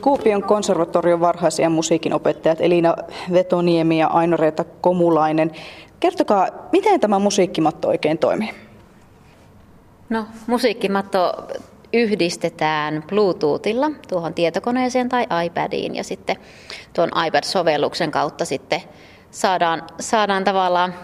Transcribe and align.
Kuopion 0.00 0.42
konservatorion 0.42 1.20
varhaisia 1.20 1.70
musiikinopettajat 1.70 2.60
Elina 2.60 2.94
Vetoniemi 3.32 3.98
ja 3.98 4.06
Aino-Reeta 4.06 4.64
Komulainen. 4.80 5.50
Kertokaa, 6.00 6.48
miten 6.72 7.00
tämä 7.00 7.18
musiikkimatto 7.18 7.88
oikein 7.88 8.18
toimii? 8.18 8.50
No, 10.08 10.26
musiikkimatto 10.46 11.46
yhdistetään 11.92 13.04
Bluetoothilla 13.08 13.90
tuohon 14.08 14.34
tietokoneeseen 14.34 15.08
tai 15.08 15.26
iPadiin 15.46 15.94
ja 15.94 16.04
sitten 16.04 16.36
tuon 16.92 17.10
iPad-sovelluksen 17.26 18.10
kautta 18.10 18.44
sitten 18.44 18.82
saadaan, 19.30 19.82
saadaan 20.00 20.44
tavallaan 20.44 20.94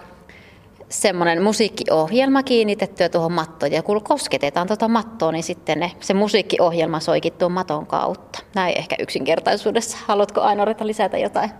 semmoinen 0.88 1.42
musiikkiohjelma 1.42 2.42
kiinnitettyä 2.42 3.08
tuohon 3.08 3.32
mattoon. 3.32 3.72
Ja 3.72 3.82
kun 3.82 4.04
kosketetaan 4.04 4.66
tuota 4.66 4.88
mattoa, 4.88 5.32
niin 5.32 5.42
sitten 5.42 5.80
ne, 5.80 5.92
se 6.00 6.14
musiikkiohjelma 6.14 7.00
soikin 7.00 7.32
tuon 7.32 7.52
maton 7.52 7.86
kautta. 7.86 8.38
Näin 8.54 8.78
ehkä 8.78 8.96
yksinkertaisuudessa. 8.98 9.98
Haluatko 10.06 10.40
aina 10.40 10.64
lisätä 10.82 11.18
jotain? 11.18 11.50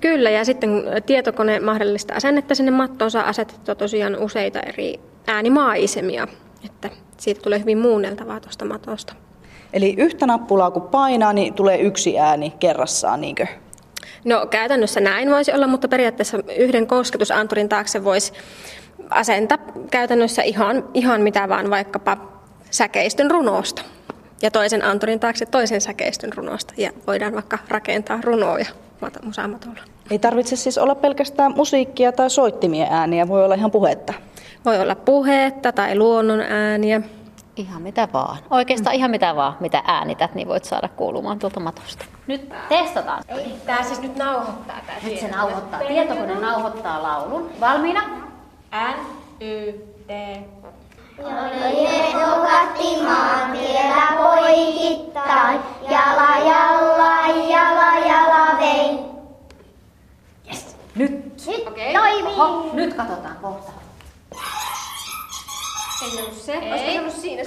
Kyllä, 0.00 0.30
ja 0.30 0.44
sitten 0.44 0.70
tietokone 1.06 1.60
mahdollistaa 1.60 2.20
sen, 2.20 2.38
että 2.38 2.54
sinne 2.54 2.70
mattoon 2.70 3.10
saa 3.10 3.28
asetettua 3.28 3.74
tosiaan 3.74 4.18
useita 4.18 4.60
eri 4.60 5.00
äänimaisemia, 5.26 6.28
että 6.64 6.90
siitä 7.16 7.40
tulee 7.40 7.60
hyvin 7.60 7.78
muunneltavaa 7.78 8.40
tuosta 8.40 8.64
matosta. 8.64 9.14
Eli 9.72 9.94
yhtä 9.98 10.26
nappulaa 10.26 10.70
kun 10.70 10.82
painaa, 10.82 11.32
niin 11.32 11.54
tulee 11.54 11.80
yksi 11.80 12.18
ääni 12.18 12.52
kerrassaan, 12.60 13.20
niinkö? 13.20 13.46
No 14.24 14.46
käytännössä 14.46 15.00
näin 15.00 15.30
voisi 15.30 15.52
olla, 15.52 15.66
mutta 15.66 15.88
periaatteessa 15.88 16.38
yhden 16.58 16.86
kosketusanturin 16.86 17.68
taakse 17.68 18.04
voisi 18.04 18.32
asentaa 19.10 19.58
käytännössä 19.90 20.42
ihan, 20.42 20.88
ihan 20.94 21.20
mitä 21.20 21.48
vaan, 21.48 21.70
vaikkapa 21.70 22.16
säkeistön 22.70 23.30
runosta. 23.30 23.82
Ja 24.42 24.50
toisen 24.50 24.84
anturin 24.84 25.20
taakse 25.20 25.46
toisen 25.46 25.80
säkeistön 25.80 26.32
runosta. 26.32 26.74
Ja 26.76 26.90
voidaan 27.06 27.34
vaikka 27.34 27.58
rakentaa 27.68 28.18
runoja 28.22 28.66
musaamatolla. 29.22 29.80
Ei 30.10 30.18
tarvitse 30.18 30.56
siis 30.56 30.78
olla 30.78 30.94
pelkästään 30.94 31.52
musiikkia 31.56 32.12
tai 32.12 32.30
soittimien 32.30 32.92
ääniä, 32.92 33.28
voi 33.28 33.44
olla 33.44 33.54
ihan 33.54 33.70
puhetta. 33.70 34.12
Voi 34.64 34.80
olla 34.80 34.94
puhetta 34.94 35.72
tai 35.72 35.98
luonnon 35.98 36.40
ääniä. 36.40 37.02
Ihan 37.56 37.82
mitä 37.82 38.08
vaan. 38.12 38.38
Oikeastaan 38.50 38.96
ihan 38.96 39.10
mitä 39.10 39.36
vaan, 39.36 39.56
mitä 39.60 39.82
äänität, 39.86 40.34
niin 40.34 40.48
voit 40.48 40.64
saada 40.64 40.88
kuulumaan 40.88 41.38
tuolta 41.38 41.60
matosta. 41.60 42.04
Nyt 42.26 42.52
testataan. 42.68 43.22
Ei, 43.28 43.54
tää 43.66 43.82
siis 43.82 44.00
nyt 44.00 44.16
nauhoittaa 44.16 44.76
tää 44.86 44.96
Nyt 45.04 45.18
se 45.20 45.28
nauhoittaa. 45.28 45.80
Tietokone 45.80 46.34
nauhoittaa 46.40 47.02
laulun. 47.02 47.50
Valmiina? 47.60 48.00
N, 48.74 48.94
Y, 49.40 49.72
T. 50.06 50.10
Etokatti 51.18 53.02
maantiellä 53.02 54.06
poikittain, 54.16 55.60
jala 55.90 56.38
jalla, 56.44 57.26
jala 57.48 58.06
jala 58.06 58.58
vei. 58.58 58.98
Yes. 60.48 60.76
Nyt. 60.94 61.10
Nyt 61.46 61.68
Okei. 61.68 61.92
toimii. 61.92 62.34
Oho, 62.40 62.70
nyt 62.72 62.94
katsotaan 62.94 63.36
kohta. 63.42 63.72
Ollut 66.18 66.42
se, 66.42 66.52
Ei. 66.52 66.72
olisiko 66.72 66.92
se 66.92 66.98
ollut 67.00 67.14
siinä? 67.14 67.42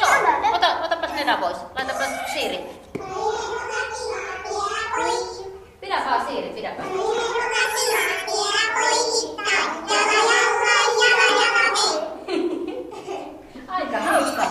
Joo, 0.00 0.10
ota, 0.54 0.84
otapas 0.84 1.10
nenä 1.14 1.36
pois. 1.36 1.56
Laitapas 1.74 2.06
siiri. 2.34 2.58
Pidä 5.80 6.02
vaan 6.06 6.26
siiri, 6.26 6.48
pidä 6.48 6.72
vaan. 6.78 6.88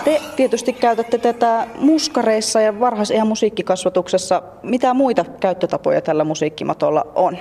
Te 0.04 0.20
tietysti 0.36 0.72
käytätte 0.72 1.18
tätä 1.18 1.66
muskareissa 1.78 2.60
ja 2.60 2.80
varhaisiän 2.80 3.26
musiikkikasvatuksessa. 3.26 4.42
Mitä 4.62 4.94
muita 4.94 5.24
käyttötapoja 5.40 6.00
tällä 6.00 6.24
musiikkimatolla 6.24 7.04
on? 7.14 7.38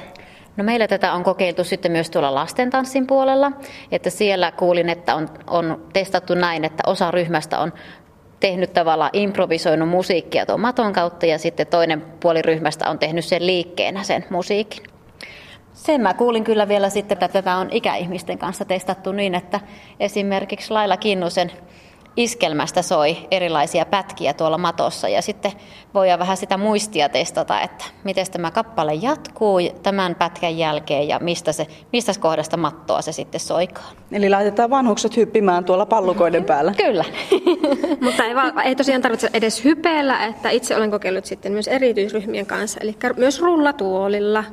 No 0.60 0.66
meillä 0.66 0.88
tätä 0.88 1.14
on 1.14 1.24
kokeiltu 1.24 1.64
sitten 1.64 1.92
myös 1.92 2.10
tuolla 2.10 2.36
lastentanssin 2.36 3.08
puolella, 3.08 3.52
että 3.92 4.10
siellä 4.10 4.52
kuulin, 4.52 4.90
että 4.90 5.16
on, 5.16 5.30
on 5.48 5.88
testattu 5.94 6.36
näin, 6.36 6.66
että 6.66 6.84
osa 6.88 7.12
ryhmästä 7.12 7.60
on 7.60 7.74
tehnyt 8.40 8.74
tavallaan 8.74 9.10
improvisoinut 9.14 9.90
musiikkia 9.90 10.46
tuon 10.46 10.60
maton 10.60 10.94
kautta 10.94 11.26
ja 11.26 11.38
sitten 11.38 11.68
toinen 11.68 12.02
puoli 12.02 12.42
ryhmästä 12.42 12.90
on 12.90 13.00
tehnyt 13.00 13.26
sen 13.26 13.46
liikkeenä 13.46 14.04
sen 14.04 14.26
musiikin. 14.30 14.84
Sen 15.74 16.02
mä 16.02 16.14
kuulin 16.14 16.44
kyllä 16.44 16.68
vielä 16.68 16.90
sitten, 16.90 17.16
että 17.16 17.28
tätä 17.28 17.56
on 17.56 17.68
ikäihmisten 17.72 18.38
kanssa 18.38 18.66
testattu 18.66 19.12
niin, 19.12 19.36
että 19.36 19.60
esimerkiksi 20.00 20.74
Laila 20.74 20.98
Kinnusen 20.98 21.52
iskelmästä 22.20 22.82
soi 22.82 23.18
erilaisia 23.32 23.86
pätkiä 23.86 24.34
tuolla 24.34 24.58
matossa 24.58 25.10
ja 25.10 25.22
sitten 25.22 25.52
voidaan 25.94 26.20
vähän 26.20 26.38
sitä 26.38 26.58
muistia 26.58 27.10
testata, 27.10 27.62
että 27.62 27.86
miten 28.04 28.26
tämä 28.32 28.52
kappale 28.52 28.94
jatkuu 28.94 29.60
tämän 29.84 30.16
pätkän 30.16 30.58
jälkeen 30.58 31.08
ja 31.08 31.20
mistä, 31.20 31.52
se, 31.52 31.68
mistä 31.94 32.12
kohdasta 32.20 32.58
mattoa 32.58 33.02
se 33.02 33.12
sitten 33.12 33.40
soikaa. 33.40 33.92
Eli 34.12 34.30
laitetaan 34.30 34.70
vanhukset 34.70 35.18
hyppimään 35.18 35.66
tuolla 35.66 35.86
pallukoiden 35.86 36.46
päällä. 36.46 36.74
Kyllä. 36.78 37.06
Mutta 38.06 38.24
ei, 38.26 38.36
va- 38.36 38.64
ei 38.64 38.76
tosiaan 38.76 39.02
tarvitse 39.02 39.30
edes 39.34 39.64
hypeillä, 39.64 40.26
että 40.26 40.50
itse 40.50 40.76
olen 40.76 40.92
kokeillut 40.92 41.26
sitten 41.26 41.52
myös 41.52 41.68
erityisryhmien 41.68 42.46
kanssa, 42.46 42.80
eli 42.84 42.98
myös 43.18 43.42
rullatuolilla 43.42 44.44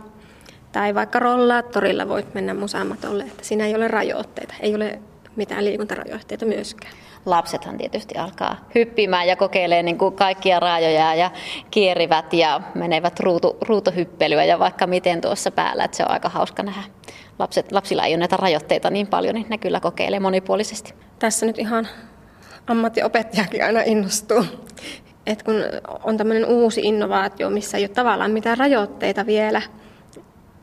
tai 0.72 0.94
vaikka 0.94 1.18
rollaattorilla 1.18 2.08
voit 2.08 2.34
mennä 2.34 2.54
musaamatolle, 2.54 3.22
että 3.22 3.44
siinä 3.44 3.66
ei 3.66 3.74
ole 3.74 3.88
rajoitteita, 3.88 4.54
ei 4.60 4.74
ole 4.74 4.98
mitään 5.36 5.64
liikuntarajoitteita 5.64 6.46
myöskään. 6.46 6.92
Lapsethan 7.26 7.78
tietysti 7.78 8.18
alkaa 8.18 8.56
hyppimään 8.74 9.28
ja 9.28 9.36
kokeilee 9.36 9.82
niin 9.82 9.98
kuin 9.98 10.14
kaikkia 10.14 10.60
raajoja 10.60 11.14
ja 11.14 11.30
kierivät 11.70 12.32
ja 12.32 12.60
menevät 12.74 13.20
ruutu, 13.20 13.56
ruutohyppelyä 13.68 14.44
ja 14.44 14.58
vaikka 14.58 14.86
miten 14.86 15.20
tuossa 15.20 15.50
päällä, 15.50 15.84
että 15.84 15.96
se 15.96 16.02
on 16.02 16.10
aika 16.10 16.28
hauska 16.28 16.62
nähdä. 16.62 16.82
Lapset, 17.38 17.72
lapsilla 17.72 18.04
ei 18.04 18.12
ole 18.12 18.18
näitä 18.18 18.36
rajoitteita 18.36 18.90
niin 18.90 19.06
paljon, 19.06 19.34
niin 19.34 19.46
ne 19.48 19.58
kyllä 19.58 19.80
kokeilee 19.80 20.20
monipuolisesti. 20.20 20.94
Tässä 21.18 21.46
nyt 21.46 21.58
ihan 21.58 21.88
ammattiopettajakin 22.66 23.64
aina 23.64 23.80
innostuu. 23.80 24.44
Et 25.26 25.42
kun 25.42 25.54
on 26.04 26.16
tämmöinen 26.16 26.44
uusi 26.44 26.80
innovaatio, 26.80 27.50
missä 27.50 27.78
ei 27.78 27.82
ole 27.84 27.88
tavallaan 27.88 28.30
mitään 28.30 28.58
rajoitteita 28.58 29.26
vielä 29.26 29.62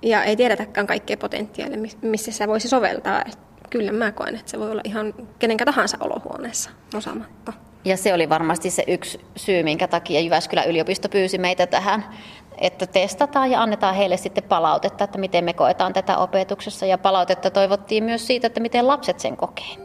ja 0.01 0.23
ei 0.23 0.35
tiedetäkään 0.35 0.87
kaikkea 0.87 1.17
potentiaalia, 1.17 1.79
missä 2.01 2.31
se 2.31 2.47
voisi 2.47 2.67
soveltaa. 2.67 3.23
Kyllä 3.73 3.91
mä 3.91 4.11
koen, 4.11 4.35
että 4.35 4.51
se 4.51 4.59
voi 4.59 4.71
olla 4.71 4.81
ihan 4.83 5.13
kenenkä 5.39 5.65
tahansa 5.65 5.97
olohuoneessa 5.99 6.69
osaamatto. 6.95 7.51
Ja 7.85 7.97
se 7.97 8.13
oli 8.13 8.29
varmasti 8.29 8.69
se 8.69 8.83
yksi 8.87 9.21
syy, 9.35 9.63
minkä 9.63 9.87
takia 9.87 10.19
Jyväskylän 10.19 10.69
yliopisto 10.69 11.09
pyysi 11.09 11.37
meitä 11.37 11.67
tähän, 11.67 12.05
että 12.57 12.87
testataan 12.87 13.51
ja 13.51 13.61
annetaan 13.61 13.95
heille 13.95 14.17
sitten 14.17 14.43
palautetta, 14.43 15.03
että 15.03 15.17
miten 15.17 15.43
me 15.43 15.53
koetaan 15.53 15.93
tätä 15.93 16.17
opetuksessa. 16.17 16.85
Ja 16.85 16.97
palautetta 16.97 17.49
toivottiin 17.49 18.03
myös 18.03 18.27
siitä, 18.27 18.47
että 18.47 18.59
miten 18.59 18.87
lapset 18.87 19.19
sen 19.19 19.37
kokee. 19.37 19.75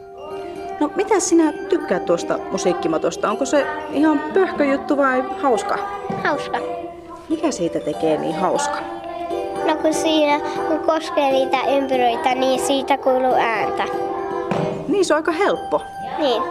No 0.79 0.91
mitä 0.95 1.19
sinä 1.19 1.53
tykkäät 1.53 2.05
tuosta 2.05 2.39
musiikkimatosta? 2.51 3.31
Onko 3.31 3.45
se 3.45 3.67
ihan 3.91 4.19
pöhköjuttu 4.33 4.97
vai 4.97 5.23
hauska? 5.41 5.77
Hauska. 6.23 6.57
Mikä 7.29 7.51
siitä 7.51 7.79
tekee 7.79 8.17
niin 8.17 8.35
hauska? 8.35 8.98
No 9.69 9.75
kun 9.75 9.93
siinä, 9.93 10.39
kun 10.67 10.79
koskee 10.79 11.31
niitä 11.31 11.57
ympyröitä, 11.77 12.35
niin 12.35 12.59
siitä 12.59 12.97
kuuluu 12.97 13.33
ääntä. 13.33 13.85
Niin 14.87 15.05
se 15.05 15.13
on 15.13 15.17
aika 15.17 15.31
helppo. 15.31 15.81
Niin. 16.17 16.43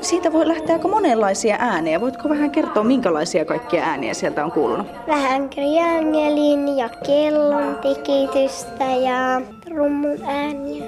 Siitä 0.00 0.32
voi 0.32 0.48
lähteä 0.48 0.74
aika 0.74 0.88
monenlaisia 0.88 1.56
ääniä. 1.58 2.00
Voitko 2.00 2.28
vähän 2.28 2.50
kertoa, 2.50 2.84
minkälaisia 2.84 3.44
kaikkia 3.44 3.84
ääniä 3.84 4.14
sieltä 4.14 4.44
on 4.44 4.52
kuulunut? 4.52 4.86
Vähän 5.06 5.48
kriangelin 5.48 6.78
ja 6.78 6.88
kellon 7.06 7.78
tikitystä 7.82 8.84
ja 8.84 9.40
rummun 9.70 10.18
ääniä. 10.24 10.84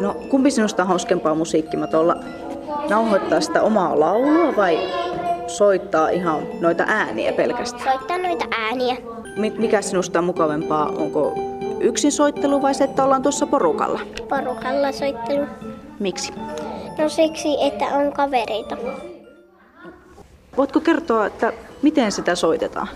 No, 0.00 0.14
kumpi 0.28 0.50
sinusta 0.50 0.82
on 0.82 0.88
hauskempaa 0.88 1.34
musiikkimatolla? 1.34 2.16
Nauhoittaa 2.88 3.40
sitä 3.40 3.62
omaa 3.62 4.00
laulua 4.00 4.56
vai 4.56 4.78
soittaa 5.46 6.08
ihan 6.08 6.42
noita 6.60 6.84
ääniä 6.86 7.32
pelkästään? 7.32 7.84
Soittaa 7.84 8.18
noita 8.18 8.44
ääniä. 8.50 8.96
Mi- 9.36 9.54
Mikä 9.58 9.82
sinusta 9.82 10.18
on 10.18 10.24
mukavampaa? 10.24 10.86
Onko 10.86 11.34
yksin 11.80 12.12
soittelu 12.12 12.62
vai 12.62 12.74
se, 12.74 12.84
että 12.84 13.04
ollaan 13.04 13.22
tuossa 13.22 13.46
porukalla? 13.46 14.00
Porukalla 14.28 14.92
soittelu. 14.92 15.46
Miksi? 16.00 16.32
No 16.98 17.08
siksi, 17.08 17.48
että 17.60 17.84
on 17.84 18.12
kavereita. 18.12 18.76
Voitko 20.56 20.80
kertoa, 20.80 21.26
että 21.26 21.52
miten 21.82 22.12
sitä 22.12 22.34
soitetaan? 22.34 22.88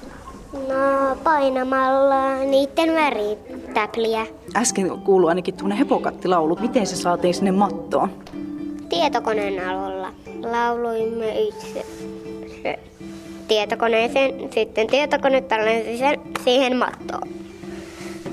No 0.53 1.17
painamalla 1.25 2.35
niiden 2.39 2.95
väritäpliä. 2.95 4.27
Äsken 4.57 4.91
kuului 5.05 5.29
ainakin 5.29 5.57
tuonne 5.57 5.79
hepokattilaulu. 5.79 6.57
Miten 6.61 6.87
se 6.87 6.97
saatiin 6.97 7.35
sinne 7.35 7.51
mattoon? 7.53 8.11
Tietokoneen 8.89 9.69
alulla 9.69 10.09
lauloimme 10.43 11.39
itse 11.39 11.87
se 12.63 12.79
tietokoneeseen, 13.49 14.53
sitten 14.53 14.87
tietokone 14.87 15.41
tallensi 15.41 15.99
sen 15.99 16.21
siihen 16.45 16.77
mattoon. 16.77 17.29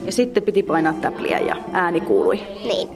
Ja 0.06 0.12
sitten 0.12 0.44
piti 0.44 0.64
painaa 0.64 0.94
täpliä 0.94 1.40
ja 1.40 1.56
ääni 1.72 2.02
kuului. 2.02 2.40
Niin. 2.64 2.90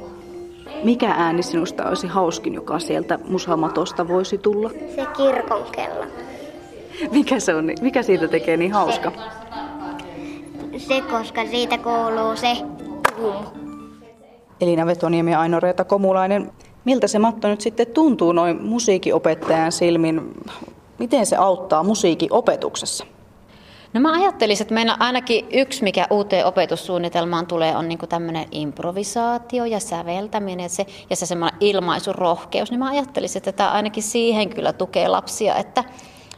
Mikä 0.84 1.10
ääni 1.18 1.44
sinusta 1.44 1.90
olisi 1.90 2.08
hauskin, 2.08 2.54
joka 2.54 2.80
sieltä 2.80 3.20
musamatosta 3.28 4.08
voisi 4.08 4.38
tulla? 4.38 4.70
Se 4.96 5.06
kirkon 5.18 5.64
kello. 5.72 6.06
Mikä, 7.12 7.40
se 7.40 7.56
on, 7.56 7.70
mikä 7.82 8.04
siitä 8.04 8.28
tekee 8.28 8.58
niin 8.58 8.72
hauska? 8.74 9.12
Se, 10.78 11.02
koska 11.02 11.46
siitä 11.46 11.78
kuuluu 11.78 12.36
se 12.36 12.58
tum. 13.16 13.34
Elina 14.62 14.86
Vetoniemi 14.86 15.32
ja 15.32 15.40
Aino-Reeta 15.40 15.84
Komulainen. 15.84 16.52
Miltä 16.86 17.08
se 17.08 17.20
matto 17.20 17.48
nyt 17.48 17.62
sitten 17.62 17.88
tuntuu 17.88 18.32
noin 18.32 18.64
musiikinopettajan 18.64 19.72
silmin? 19.72 20.22
Miten 21.00 21.26
se 21.26 21.36
auttaa 21.36 21.84
musiikin 21.84 22.34
opetuksessa? 22.34 23.06
No 23.94 24.02
mä 24.02 24.14
ajattelisin, 24.14 24.64
että 24.64 24.74
meillä 24.74 24.98
ainakin 25.00 25.48
yksi, 25.54 25.84
mikä 25.84 26.08
uuteen 26.10 26.46
opetussuunnitelmaan 26.46 27.48
tulee, 27.48 27.76
on 27.76 27.88
niin 27.88 28.00
tämmöinen 28.10 28.46
improvisaatio 28.52 29.66
ja 29.66 29.80
säveltäminen 29.80 30.70
se, 30.70 30.86
ja 31.10 31.16
se 31.16 31.26
semmoinen 31.26 31.58
ilmaisurohkeus. 31.60 32.72
Niin 32.72 32.80
mä 32.80 32.90
ajattelisin, 32.90 33.40
että 33.40 33.52
tämä 33.52 33.72
ainakin 33.72 34.04
siihen 34.04 34.50
kyllä 34.50 34.74
tukee 34.74 35.08
lapsia, 35.08 35.56
että, 35.56 35.84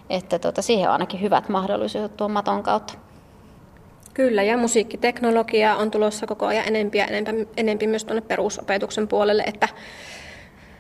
että 0.10 0.40
tota, 0.40 0.62
siihen 0.62 0.90
on 0.90 0.94
ainakin 0.94 1.22
hyvät 1.22 1.50
mahdollisuudet 1.50 2.18
tuon 2.18 2.32
maton 2.32 2.64
kautta. 2.64 2.94
Kyllä, 4.14 4.44
ja 4.44 4.58
musiikkiteknologia 4.58 5.76
on 5.76 5.92
tulossa 5.92 6.28
koko 6.28 6.46
ajan 6.46 6.68
enempi 6.68 6.98
ja 6.98 7.06
enempi, 7.06 7.48
enempi 7.58 7.88
myös 7.88 8.06
tuonne 8.06 8.22
perusopetuksen 8.22 9.08
puolelle, 9.08 9.44
että 9.46 9.68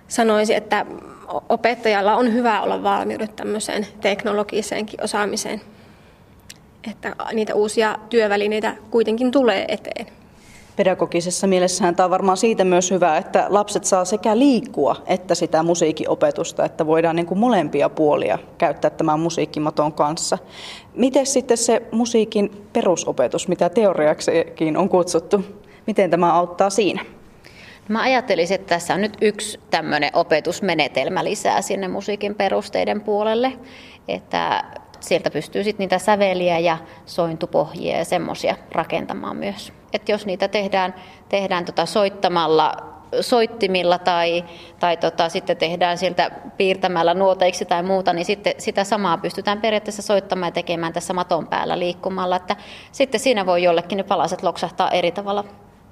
sanoisin, 0.09 0.57
että 0.57 0.85
opettajalla 1.49 2.15
on 2.15 2.33
hyvä 2.33 2.61
olla 2.61 2.83
valmiudet 2.83 3.35
tämmöiseen 3.35 3.87
teknologiseenkin 4.01 5.03
osaamiseen 5.03 5.61
että 6.91 7.15
niitä 7.33 7.55
uusia 7.55 7.95
työvälineitä 8.09 8.75
kuitenkin 8.91 9.31
tulee 9.31 9.65
eteen. 9.67 10.05
Pedagogisessa 10.75 11.47
mielessähän 11.47 11.95
tämä 11.95 12.05
on 12.05 12.11
varmaan 12.11 12.37
siitä 12.37 12.63
myös 12.63 12.91
hyvä, 12.91 13.17
että 13.17 13.45
lapset 13.49 13.85
saa 13.85 14.05
sekä 14.05 14.39
liikkua 14.39 14.95
että 15.07 15.35
sitä 15.35 15.63
musiikinopetusta, 15.63 16.65
että 16.65 16.87
voidaan 16.87 17.15
niin 17.15 17.25
kuin 17.25 17.39
molempia 17.39 17.89
puolia 17.89 18.39
käyttää 18.57 18.91
tämän 18.91 19.19
musiikkimaton 19.19 19.93
kanssa. 19.93 20.37
Miten 20.95 21.25
sitten 21.25 21.57
se 21.57 21.81
musiikin 21.91 22.67
perusopetus, 22.73 23.47
mitä 23.47 23.69
teoriaksikin 23.69 24.77
on 24.77 24.89
kutsuttu, 24.89 25.43
miten 25.87 26.09
tämä 26.09 26.33
auttaa 26.33 26.69
siinä? 26.69 27.05
Mä 27.89 28.01
ajattelisin, 28.01 28.55
että 28.55 28.67
tässä 28.67 28.93
on 28.93 29.01
nyt 29.01 29.17
yksi 29.21 29.59
tämmöinen 29.69 30.09
opetusmenetelmä 30.13 31.23
lisää 31.23 31.61
sinne 31.61 31.87
musiikin 31.87 32.35
perusteiden 32.35 33.01
puolelle, 33.01 33.53
että 34.07 34.63
sieltä 34.99 35.31
pystyy 35.31 35.63
sitten 35.63 35.83
niitä 35.83 35.99
säveliä 35.99 36.59
ja 36.59 36.77
sointupohjia 37.05 37.97
ja 37.97 38.05
semmoisia 38.05 38.55
rakentamaan 38.71 39.37
myös. 39.37 39.73
Et 39.93 40.09
jos 40.09 40.25
niitä 40.25 40.47
tehdään, 40.47 40.95
tehdään 41.29 41.65
tota 41.65 41.85
soittamalla 41.85 42.71
soittimilla 43.21 43.99
tai, 43.99 44.45
tai 44.79 44.97
tota, 44.97 45.29
sitten 45.29 45.57
tehdään 45.57 45.97
sieltä 45.97 46.31
piirtämällä 46.57 47.13
nuoteiksi 47.13 47.65
tai 47.65 47.83
muuta, 47.83 48.13
niin 48.13 48.25
sitten 48.25 48.53
sitä 48.57 48.83
samaa 48.83 49.17
pystytään 49.17 49.61
periaatteessa 49.61 50.01
soittamaan 50.01 50.47
ja 50.47 50.51
tekemään 50.51 50.93
tässä 50.93 51.13
maton 51.13 51.47
päällä 51.47 51.79
liikkumalla. 51.79 52.35
Että 52.35 52.55
sitten 52.91 53.19
siinä 53.19 53.45
voi 53.45 53.63
jollekin 53.63 53.97
ne 53.97 54.03
palaset 54.03 54.43
loksahtaa 54.43 54.91
eri 54.91 55.11
tavalla, 55.11 55.43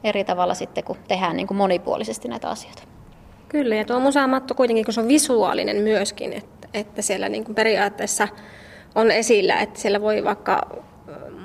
eri 0.07 0.23
tavalla 0.23 0.53
sitten, 0.53 0.83
kun 0.83 0.97
tehdään 1.07 1.35
niin 1.35 1.47
kuin 1.47 1.57
monipuolisesti 1.57 2.27
näitä 2.27 2.49
asioita. 2.49 2.83
Kyllä, 3.49 3.75
ja 3.75 3.85
tuo 3.85 3.99
musamatto 3.99 4.55
kuitenkin, 4.55 4.85
kun 4.85 4.93
se 4.93 5.01
on 5.01 5.07
visuaalinen 5.07 5.77
myöskin, 5.77 6.33
että, 6.33 6.67
että 6.73 7.01
siellä 7.01 7.29
niin 7.29 7.43
kuin 7.43 7.55
periaatteessa 7.55 8.27
on 8.95 9.11
esillä, 9.11 9.59
että 9.59 9.79
siellä 9.79 10.01
voi 10.01 10.23
vaikka 10.23 10.67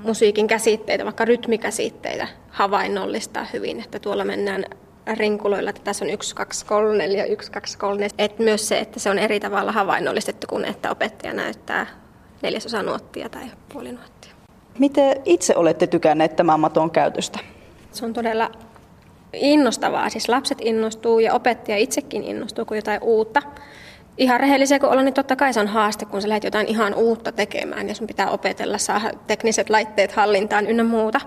musiikin 0.05 0.47
käsitteitä, 0.47 1.05
vaikka 1.05 1.25
rytmikäsitteitä 1.25 2.29
havainnollistaa 2.51 3.47
hyvin, 3.53 3.81
että 3.81 3.99
tuolla 3.99 4.25
mennään 4.25 4.65
rinkuloilla, 5.15 5.71
että 5.71 5.83
tässä 5.85 6.05
on 6.05 6.11
1, 6.11 6.35
2, 6.35 6.67
3, 6.67 6.99
4, 6.99 7.25
1, 7.25 7.53
2, 7.53 7.79
3. 7.79 8.09
Että 8.19 8.43
myös 8.43 8.69
se, 8.69 8.79
että 8.79 9.01
se 9.01 9.11
on 9.11 9.19
eri 9.19 9.41
tavalla 9.41 9.73
havainnollistettu 9.73 10.47
kuin 10.47 10.65
että 10.65 10.91
opettaja 10.91 11.33
näyttää 11.35 11.87
neljäsosa 12.43 12.83
nuottia 12.83 13.29
tai 13.29 13.43
puoli 13.73 13.93
nuottia. 13.93 14.33
Miten 14.79 15.17
itse 15.25 15.57
olette 15.57 15.87
tykänneet 15.87 16.37
tämän 16.37 16.61
maton 16.61 16.91
käytöstä? 16.91 17.39
Se 17.93 18.05
on 18.05 18.13
todella 18.13 18.51
innostavaa. 19.33 20.09
Siis 20.09 20.29
lapset 20.29 20.59
innostuu 20.61 21.19
ja 21.19 21.35
opettaja 21.35 21.77
itsekin 21.77 22.25
innostuu, 22.25 22.65
kun 22.65 22.77
jotain 22.77 23.03
uutta 23.03 23.43
ihan 24.19 24.41
rehellisiä 24.41 24.79
kun 24.79 24.89
ollaan, 24.89 25.05
niin 25.05 25.15
totta 25.15 25.37
kai 25.37 25.53
se 25.53 25.61
on 25.61 25.67
haaste, 25.67 26.05
kun 26.05 26.23
sä 26.23 26.29
lähdet 26.29 26.45
jotain 26.45 26.67
ihan 26.67 26.95
uutta 26.95 27.33
tekemään 27.33 27.89
ja 27.89 27.95
sun 27.95 28.07
pitää 28.07 28.31
opetella, 28.31 28.79
saada 28.79 29.11
tekniset 29.27 29.71
laitteet 29.71 30.13
hallintaan 30.13 30.67
ynnä 30.67 30.85
muuta. 30.85 31.21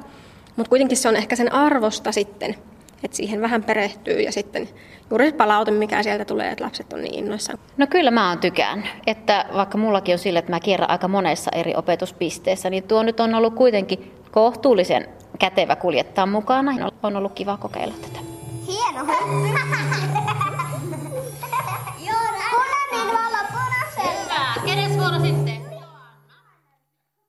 Mutta 0.55 0.69
kuitenkin 0.69 0.97
se 0.97 1.09
on 1.09 1.15
ehkä 1.15 1.35
sen 1.35 1.53
arvosta 1.53 2.11
sitten, 2.11 2.55
että 3.03 3.17
siihen 3.17 3.41
vähän 3.41 3.63
perehtyy 3.63 4.21
ja 4.21 4.31
sitten 4.31 4.69
juuri 5.09 5.25
se 5.25 5.35
palaute, 5.35 5.71
mikä 5.71 6.03
sieltä 6.03 6.25
tulee, 6.25 6.51
että 6.51 6.63
lapset 6.63 6.93
on 6.93 7.01
niin 7.01 7.13
innoissaan. 7.13 7.59
No 7.77 7.87
kyllä 7.87 8.11
mä 8.11 8.29
oon 8.29 8.39
tykännyt, 8.39 8.85
että 9.07 9.45
vaikka 9.53 9.77
mullakin 9.77 10.13
on 10.13 10.19
sille, 10.19 10.39
että 10.39 10.51
mä 10.51 10.59
kierrän 10.59 10.89
aika 10.89 11.07
monessa 11.07 11.51
eri 11.53 11.75
opetuspisteessä, 11.75 12.69
niin 12.69 12.83
tuo 12.83 13.03
nyt 13.03 13.19
on 13.19 13.35
ollut 13.35 13.55
kuitenkin 13.55 14.11
kohtuullisen 14.31 15.07
kätevä 15.37 15.75
kuljettaa 15.75 16.25
mukana. 16.25 16.91
On 17.03 17.15
ollut 17.15 17.33
kiva 17.33 17.57
kokeilla 17.57 17.93
tätä. 18.01 18.19
Hieno 18.67 19.05